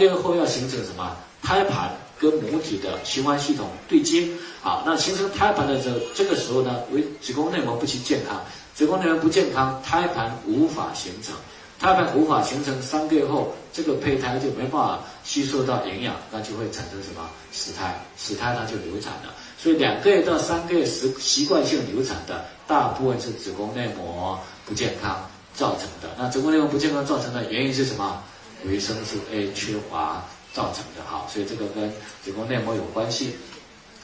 [0.00, 1.14] 第二后要形成什么？
[1.42, 4.26] 胎盘跟母体的循环系统对接。
[4.64, 8.42] 啊，那形成胎盘的时候，这个时候呢，为子宫内膜不健康，
[8.74, 11.34] 子宫内膜不健康，胎盘无法形成。
[11.78, 18.02] 胎盘无法形成，三个月后，这个胚胎就没办法吸收到营养，那就会产生什么死胎？
[18.16, 19.34] 死胎它就流产了。
[19.58, 26.08] 所以两个月到三个月时习惯性流产的，大部分是子宫内膜不健康造成的。
[26.18, 28.22] 那子宫内膜不健康造成的原因是什么？
[28.66, 31.02] 维生素 A 缺乏造成的。
[31.06, 31.92] 好，所以这个跟
[32.24, 33.34] 子宫内膜有关系。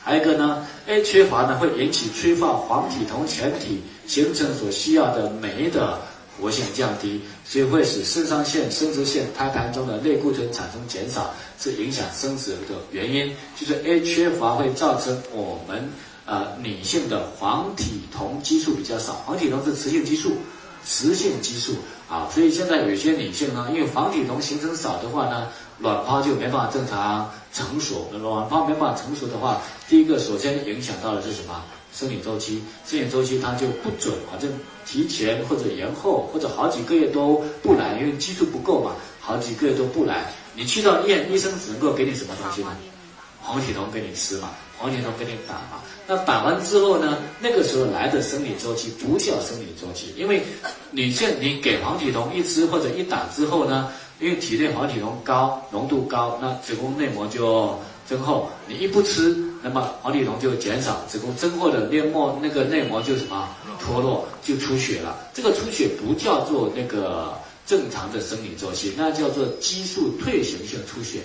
[0.02, 5.98] 还有一个呢，A 缺乏呢会引起催化黄体酮前体形成所需要的酶的。
[6.38, 13.34] 活性降低，所以会使肾上腺、生殖腺胎盘中的类固醇产生减少，是影响生殖的原因。
[13.58, 15.90] 就是 A 缺乏会造成我们
[16.26, 19.14] 呃女性的黄体酮激素比较少。
[19.24, 20.36] 黄体酮是雌性激素，
[20.88, 21.74] 雌性激素
[22.08, 25.48] 啊，所以现在有些女性呢，因为黄体酮形成少的话呢，
[25.80, 28.06] 卵泡就没办法正常成熟。
[28.22, 31.64] 卵泡没办法成熟的话，第一个首先影响到的是什么？
[31.92, 34.50] 生理周期，生理周期它就不准，反正
[34.84, 40.30] 提前或者延后，或者好几个月都不来，因为激素不够嘛，好几个月都不来。
[40.54, 42.76] 你去到医院，医生只能够给你什么东西呢？
[43.42, 45.82] 黄体酮给你吃嘛，黄体酮给你打嘛。
[46.06, 50.42] 那打完之后呢，那个时候来的生理周期不叫生理周期，因为
[50.90, 59.36] 女性你给黄体酮一吃或者一打之后呢，因为体内黄体酮高浓度高，那子宫内膜就增厚，你一不吃。
[59.62, 63.48] 那么黄体酮就减少，子宫增厚的黏膜那个内膜就什么
[63.80, 65.18] 脱落，就出血了。
[65.34, 71.18] 这个出血不叫做那个正常的生理周期，那叫做激素退行性出血，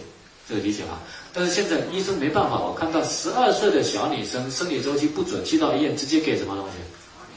[0.49, 0.97] 这个理解吗？
[1.33, 6.73] 但是现在医生没办法，我看到十二岁的小女生生理周期不准，去到医院直接给什么东西？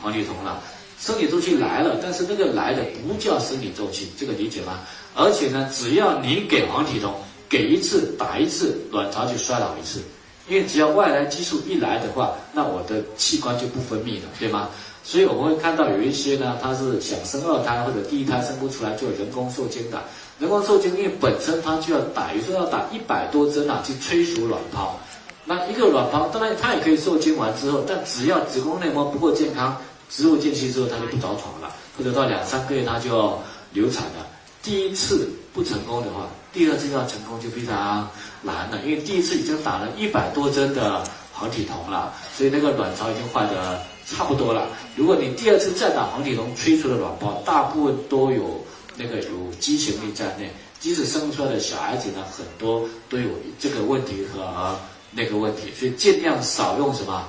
[0.03, 0.61] 黄体酮了。
[0.99, 4.81] 生理周期来了，但是那个来的不叫生理周期，这个理解吗？
[5.15, 7.15] 而且呢，只要你给黄体酮，
[7.49, 10.01] 给一次打一次，卵巢就衰老一次。
[10.49, 14.69] 因为只要外来激素一来的话，那我的器官就不分泌了，对吗？
[15.05, 20.03] 所以我们会看到有一些呢，他是想生二胎或者第一胎生不出来，就人工受精的。
[20.39, 24.99] 人工受精因为本身它就要打，有时候要打一百多针啊，去催熟卵泡。
[25.45, 29.77] 那一个卵泡当然它也可以受精完之后，但只要子宫内膜不够健康，
[30.09, 33.39] 植入进去之后它就不着床了，或者到两三个月它就
[33.73, 34.27] 流产了。
[34.63, 38.09] 第一次不成功的话，第二次要成功就非常
[38.41, 44.69] 难了，因为第一次已经打了一百多针的黄体酮了，所以那个卵巢已经坏的差不多了。
[44.97, 48.65] 如果你第二次再打黄体酮催出的卵泡，大部分都有
[48.97, 53.29] 那个有畸形率在内，即使生出来的小孩子呢，很多都有
[53.59, 54.79] 这个问题和
[55.11, 57.29] 那个问题，所以尽量少用什么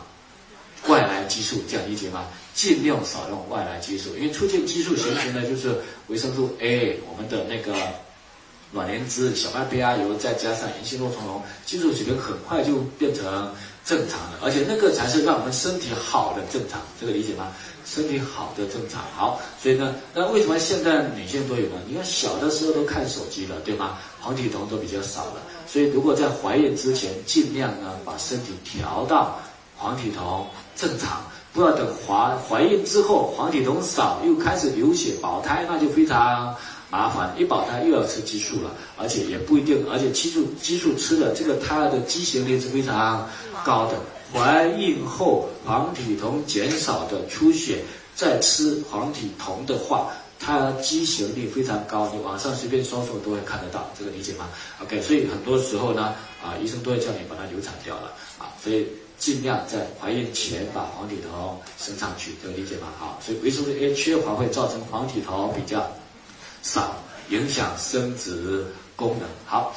[0.87, 2.27] 外来激素，这样理解吗？
[2.53, 5.75] 尽量少用外来激素，因为促进激素形成呢，就是
[6.07, 7.73] 维生素 A，我们的那个
[8.71, 13.53] 卵磷脂、小麦胚芽油，再加上银杏诺虫酮，激素水平很快就变成
[13.85, 17.53] 正常的，而且那个才是让我们身体好的正常，这个理解吗？
[17.85, 21.75] 身体好的正常，好，所以呢，那为什么现在女性都有呢？
[21.87, 23.99] 你看小的时候都看手机了，对吗？
[24.19, 29.39] 黄体酮都比较少了，所以如果在怀孕之前，尽量呢把身体调到
[29.77, 31.21] 黄体酮正常。
[31.53, 36.53] 不要等怀怀孕之后黄体酮少又开始流血保胎，那就非常
[36.89, 37.33] 麻烦。
[37.37, 43.25] 一保胎又要吃激素了，而且也不一定，而且激素激素吃的这个胎儿的畸形率是非常
[43.63, 43.93] 高的。
[44.33, 52.11] 怀孕后黄体酮减少的出血，再吃黄体酮的话，它畸形率非常高。
[52.13, 54.49] 你网上随便搜索都会看得到，这个理解吗
[54.83, 56.13] ？OK，所以很多时候呢，
[56.43, 58.85] 啊，医生都会叫你把它流产掉了啊，所以。
[59.25, 62.89] 尽量在怀孕前把黄体酮升上去，这个理解吗？
[62.99, 65.83] 好，所以维生素 A 缺乏会造成黄体酮比较
[66.61, 66.95] 少，
[67.29, 68.63] 影响生殖
[68.95, 69.27] 功能。
[69.47, 69.73] 好，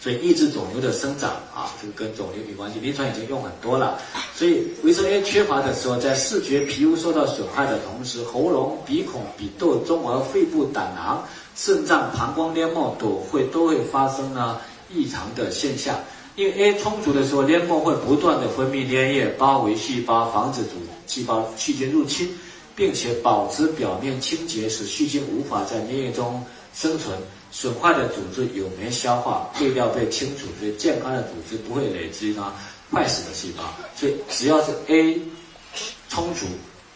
[0.00, 2.80] 所以抑制肿瘤的生长啊，这个跟肿瘤有关系。
[2.80, 4.00] 临床已经用很多了。
[4.34, 11.22] 所以维生素 A 缺乏的时候，在视觉、皮肤受到损害的同时，喉咙、鼻孔、鼻窦、中耳、肺部、胆囊、
[11.54, 14.58] 肾脏、膀胱黏膜都会都会发生呢
[14.90, 15.94] 异常的现象。
[16.38, 20.74] 因为 A 充足的时候，黏膜会不断的分泌粘液包围细胞，防止主
[21.04, 22.30] 细胞细菌入侵，
[22.76, 26.40] 并且保持表面清洁，使细菌无法在粘液中
[26.72, 27.18] 生存。
[27.50, 32.54] 损坏的组织有酶消化，废料被清除，所以健康的组织不会累积呢
[32.92, 33.64] 坏死的细胞。
[33.96, 35.20] 所以只要是 A
[36.08, 36.46] 充足，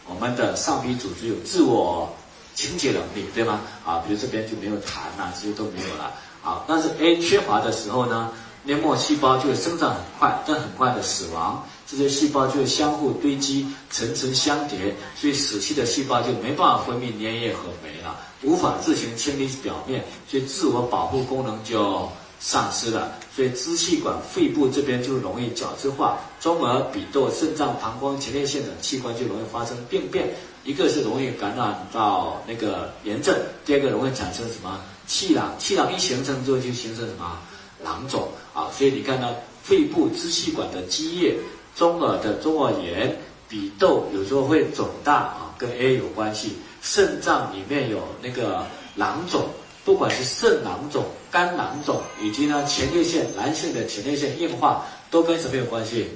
[0.07, 2.15] 我们的上皮组织有自我
[2.55, 3.59] 清洁能力，对吗？
[3.85, 6.13] 啊，比如这边就没有痰呐，这些都没有了。
[6.41, 8.31] 好，但是 A 缺乏的时候呢？
[8.63, 11.63] 黏膜细胞就会生长很快，但很快的死亡。
[11.85, 23.11] 这些细胞就会相互堆积，层层相叠，所以死去的细胞就没办法分泌粘液和酶了，无法自行清理表面，所以自我保护功能就丧失了。
[23.35, 30.29] 所以支气管、肺部这边就容易角质化，中耳、鼻窦、肾脏、膀胱、前列腺等器官就容易发生病变。
[30.63, 33.35] 一个是容易感染到那个炎症，
[33.65, 35.53] 第二个容易产生什么气囊？
[35.59, 37.37] 气囊一形成之后就形成什么
[37.83, 38.29] 囊肿？
[38.77, 41.35] 所以你看到肺部支气管的积液。
[41.75, 43.17] 中耳的中耳炎，
[43.49, 46.53] 鼻窦有时候会肿大啊，跟 A 有关系。
[46.83, 49.47] 肾脏里面有那个囊肿，
[49.83, 56.09] 不管是肾囊肿、肝囊肿，以及呢前列腺男性的前列腺硬化，都跟什么有关系？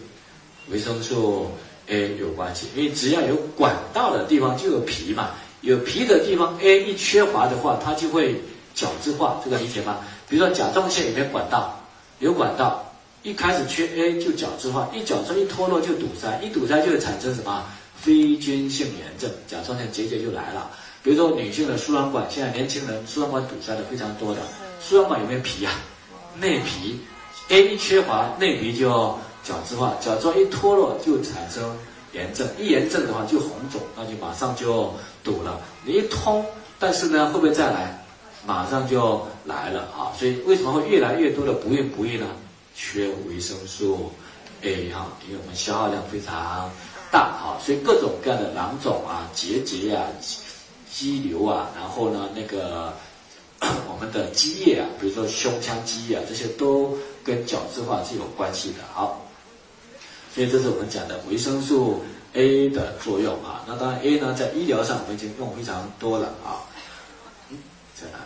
[0.69, 1.49] 维生素
[1.87, 2.67] A 有关系。
[2.75, 5.31] 因为只要有管道的地方就有皮嘛，
[5.61, 8.39] 有皮的地方 A 一缺乏的话，它就会
[8.75, 9.97] 角质化，这个理解吗？
[10.29, 11.76] 比如说甲状腺里面管道
[12.19, 12.83] 有管道。
[13.23, 17.65] 一开始缺 A 就角质化，一角质一脱落就堵塞，一堵塞就会产生什么
[17.99, 20.69] 非菌性炎症，甲状腺结节就来了。
[21.03, 24.41] 比如说女性的输卵管，现在年轻人输卵管堵塞的非常多的，
[24.81, 25.73] 输卵管有没有皮啊？
[26.39, 26.99] 内皮
[27.49, 31.75] ，A 一缺乏，内皮就角质化，角质一脱落就产生
[32.13, 34.93] 炎症，一炎症的话就红肿，那就马上就
[35.23, 35.59] 堵了。
[35.83, 36.45] 你一通，
[36.79, 38.06] 但是呢会不会再来？
[38.45, 40.13] 马上就来了啊！
[40.17, 42.27] 所以为什么会越来越多的不孕不育呢？
[42.75, 44.11] 缺维生素
[44.61, 46.69] A 哈，因为我们消耗量非常
[47.11, 50.05] 大哈，所以各种各样的囊肿啊、结节啊、
[50.91, 52.93] 肌瘤啊，然后呢，那个
[53.59, 58.83] 我们的积液啊，比如说胸腔积液啊，这些都跟角质化是有关系的。
[58.93, 59.25] 好，
[60.33, 62.03] 所以这是我们讲的维生素
[62.33, 63.63] A 的作用啊。
[63.67, 66.61] 那当然 A 呢，在医疗上我们已经用非常多了啊。
[67.99, 68.19] 在哪？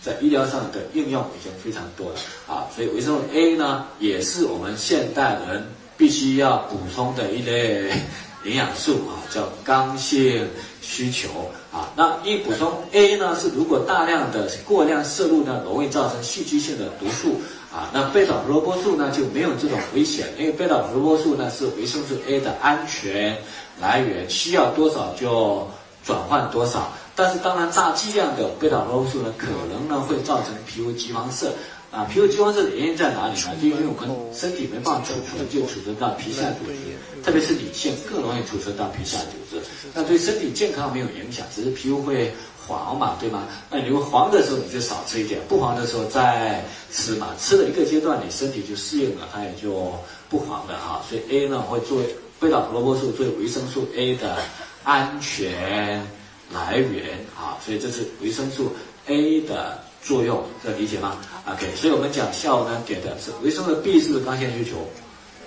[0.00, 2.16] 在医疗上的应用已经非常多了
[2.46, 5.66] 啊，所以维生素 A 呢，也是我们现代人
[5.96, 7.90] 必须要补充的一类
[8.44, 10.48] 营养素啊，叫刚性
[10.80, 11.90] 需求啊。
[11.96, 17.40] 那一补充 A 呢，是如果大量的过量摄入呢，容易造成戏剧性的毒素
[17.72, 17.90] 啊。
[17.92, 23.36] 那贝塔胡萝卜素呢，就没有这种危险，因为贝塔胡萝卜素呢是维生素 A 的安全
[23.80, 25.68] 来源，需要多少就
[26.04, 26.92] 转换多少。
[27.18, 31.52] 但是当然，大剂量的贝塔胡萝卜素呢，可能呢会造成皮肤橘黄色
[31.90, 32.04] 啊。
[32.04, 33.56] 皮肤橘黄色的原因在哪里呢？
[33.60, 39.60] 就因为我们身体没办法储存，就储存到皮下组织，特别是女性更容易储存到皮下组织。
[39.92, 42.32] 那对身体健康没有影响，只是皮肤会
[42.68, 43.48] 黄嘛，对吗？
[43.68, 47.34] 那你黄的时候你就少吃一点，不黄的时候再吃嘛。
[47.36, 49.92] 吃了一个阶段，你身体就适应了，它也就
[50.30, 51.02] 不黄了啊。
[51.10, 54.36] 所以 A 呢会作为贝塔胡萝卜素作为维生素 A 的
[54.84, 56.06] 安全。
[56.52, 58.72] 来源啊，所以这是维生素
[59.06, 64.76] A 的作用，这理解吗？OK，所以我们讲下午呢给的是维生素 B 是刚性需求？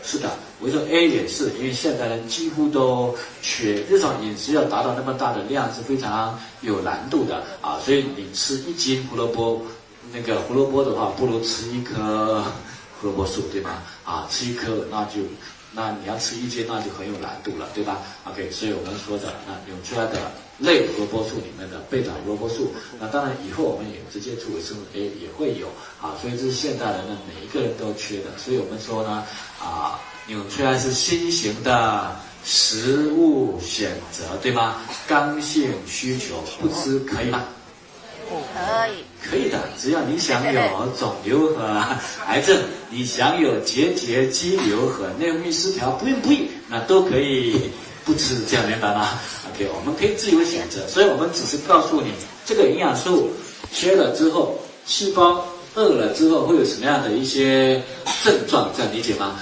[0.03, 0.29] 是的，
[0.61, 9.61] 维生素 A 也是，因为现代人几乎都缺，日常饮食要达到那么大的量是非常有难度的啊，所以你吃一斤胡萝卜，
[10.11, 12.43] 那个胡萝卜的话，不如吃一棵
[12.99, 13.81] 胡萝卜素，对吗？
[14.03, 15.21] 啊，吃一颗那就。
[15.73, 20.19] 那你要吃一斤，那就很有难度了，对吧？OK，所以我们说的那涌出来的
[20.59, 25.67] 类胡萝卜素里面的贝塔胡萝卜素，那当然以后我们也直接出维生素 A 也会有
[26.01, 29.23] 啊，所以这是现代人呢每一个人都缺的，所以我们说呢
[29.59, 34.81] 啊，涌出来是新型的食物选择，对吗？
[35.07, 37.43] 刚性需求不吃可以吗？
[38.53, 40.61] 可以，可以的，只要你想有
[40.99, 41.63] 肿瘤和
[42.27, 42.57] 癌症，
[42.89, 47.69] 你想有结节、肌瘤和内分泌失调，不孕不育，那都可以
[48.05, 49.09] 不吃，这样明白吗
[49.53, 52.11] ？OK，我们可以自由选择，所以我们只是告诉你，
[52.45, 53.31] 这个营养素
[53.71, 57.81] 缺了之后，细胞饿了之后会有什么样的一些
[58.23, 59.39] 症状，这样理解吗？